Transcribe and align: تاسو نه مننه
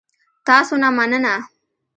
تاسو 0.47 0.73
نه 0.83 0.89
مننه 0.97 1.35